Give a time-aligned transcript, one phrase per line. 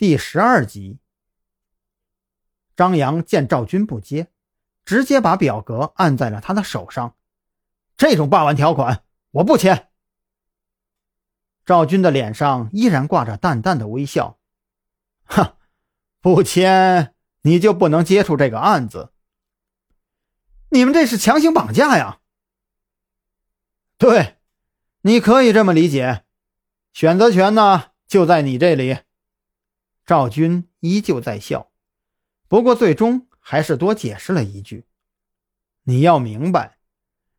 [0.00, 0.98] 第十二集。
[2.74, 4.28] 张扬见赵军不接，
[4.86, 7.18] 直接把表格按在了他的手上。
[7.98, 9.90] 这种霸王条款，我不签。
[11.66, 14.38] 赵军的脸上依然挂着淡淡的微笑。
[15.26, 15.58] 哼，
[16.22, 19.12] 不签你就不能接触这个案子。
[20.70, 22.20] 你们这是强行绑架呀？
[23.98, 24.38] 对，
[25.02, 26.24] 你可以这么理解。
[26.94, 29.00] 选择权呢，就在你这里。
[30.06, 31.68] 赵军依旧在笑，
[32.48, 34.86] 不过最终还是多解释了一句
[35.84, 36.78] ：“你要明白，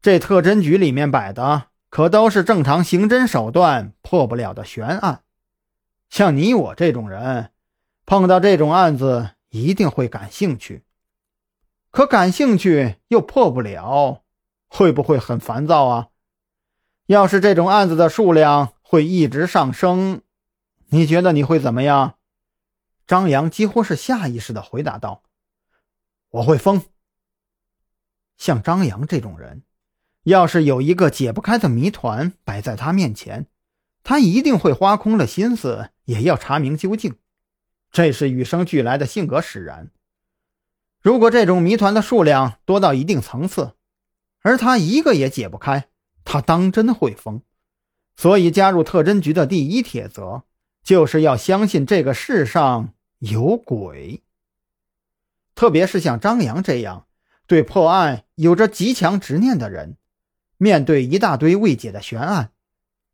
[0.00, 5.22] 这特侦局里面摆的可都是正常刑侦手段破不了的悬案。
[6.08, 7.50] 像你我这种人，
[8.06, 10.84] 碰到这种案子一定会感兴趣。
[11.90, 14.22] 可感兴趣又破不了，
[14.68, 16.08] 会不会很烦躁啊？
[17.06, 20.22] 要是这种案子的数量会一直上升，
[20.88, 22.14] 你觉得你会怎么样？”
[23.06, 25.22] 张扬几乎是下意识的回答道
[26.30, 26.82] ：“我会疯。
[28.38, 29.62] 像张扬这种人，
[30.22, 33.46] 要是有一个解不开的谜团摆在他面前，
[34.02, 37.16] 他一定会花空了心思也要查明究竟。
[37.90, 39.90] 这是与生俱来的性格使然。
[41.00, 43.74] 如果这种谜团的数量多到一定层次，
[44.40, 45.88] 而他一个也解不开，
[46.24, 47.42] 他当真会疯。
[48.16, 50.44] 所以加入特侦局的第一铁则。”
[50.84, 54.22] 就是要相信这个世上有鬼，
[55.54, 57.06] 特别是像张扬这样
[57.46, 59.96] 对破案有着极强执念的人，
[60.58, 62.52] 面对一大堆未解的悬案，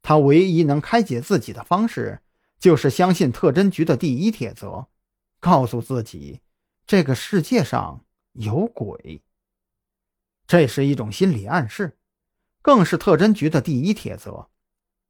[0.03, 2.21] 他唯一能开解自己的方式，
[2.59, 4.89] 就是相信特侦局的第一铁则，
[5.39, 6.41] 告诉自己
[6.84, 9.23] 这个世界上有鬼。
[10.49, 11.97] 这是一种心理暗示，
[12.62, 14.49] 更是特侦局的第一铁则。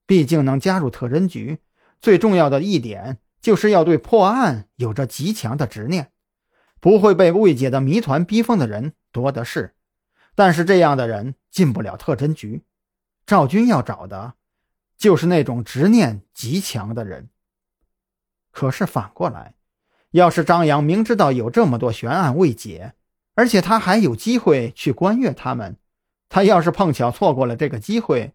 [0.06, 1.61] 毕竟能加入特侦局。
[2.00, 6.12] 最重要的一点就是要对破案有着极强的执念，
[6.80, 9.74] 不会被未解的谜团逼疯的人多的是。
[10.34, 12.62] 但是这样的人进不了特侦局，
[13.27, 14.34] 赵军要找的，
[14.96, 17.28] 就是那种执念极强的人。
[18.50, 19.55] 可是反过来，
[20.12, 22.94] 要是张扬明知道有这么多悬案未解，
[23.34, 25.77] 而且他还有机会去观阅他们，
[26.28, 28.33] 他要是碰巧错过了这个机会，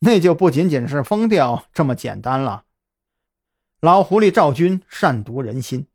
[0.00, 2.64] 那就不仅仅是疯掉这么简单了。
[3.84, 5.88] 老狐狸赵军善读人心，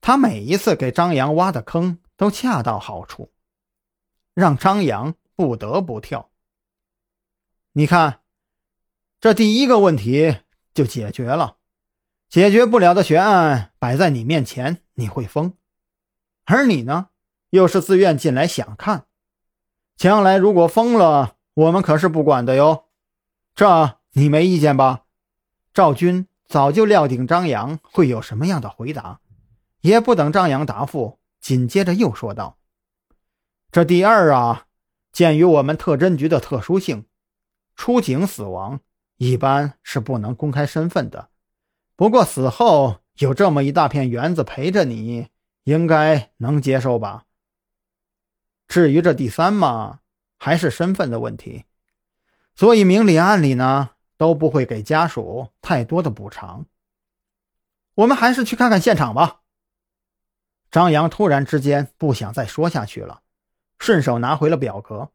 [0.00, 3.34] 他每一次给张扬挖的坑都恰到好处，
[4.32, 6.30] 让张扬不得不跳。
[7.72, 8.20] 你看，
[9.20, 10.38] 这第一个问题
[10.72, 11.58] 就解决了，
[12.30, 15.50] 解决不了的悬案摆在你面前，你会疯；
[16.46, 17.10] 而你呢，
[17.50, 19.04] 又是自愿进来想看，
[19.98, 22.86] 将来如果疯了，我们可是不管的哟。
[23.54, 25.04] 这你没意见吧，
[25.74, 26.26] 赵军？
[26.46, 29.20] 早就料定张扬会有什么样的回答，
[29.80, 32.58] 也不等张扬答复，紧接着又说道
[33.72, 34.66] ：“这第二啊，
[35.10, 37.06] 鉴于我们特侦局的特殊性，
[37.74, 38.80] 出警死亡
[39.16, 41.30] 一般是不能公开身份的。
[41.96, 45.28] 不过死后有这么一大片园子陪着你，
[45.64, 47.24] 应该能接受吧？
[48.68, 50.00] 至于这第三嘛，
[50.38, 51.64] 还是身份的问题，
[52.54, 53.90] 所以明里暗里呢。”
[54.24, 56.64] 都不会给家属太多的补偿。
[57.94, 59.42] 我们还是去看看现场吧。
[60.70, 63.20] 张扬突然之间不想再说下去了，
[63.78, 65.10] 顺手拿回了表格，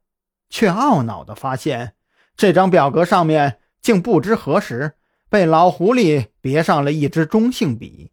[0.52, 1.96] 却懊恼地发现
[2.38, 4.94] 这张表格上面竟不知何时
[5.28, 8.12] 被老狐狸别上了一支中性笔。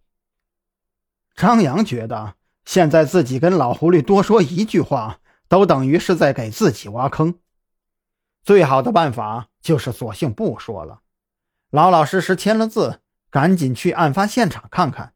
[1.34, 7.38] 张扬觉得现在自己跟老狐狸多说一句话，都等于是在给自己挖坑。
[8.46, 11.00] 最好的办法就是索性不说了，
[11.70, 15.14] 老老实实签了字，赶紧去案发现场看看。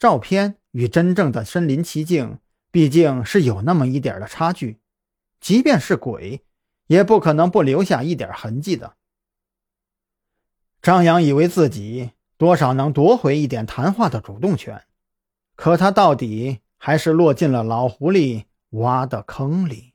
[0.00, 2.40] 照片与真正的身临其境
[2.72, 4.80] 毕竟是有那么一点的差距，
[5.40, 6.44] 即便是鬼，
[6.88, 8.96] 也不可能不留下一点痕迹的。
[10.82, 14.82] 张扬以为自己多少能夺回一点谈话的主动权，
[15.54, 19.91] 可他到底还是落进了老狐狸挖的坑里。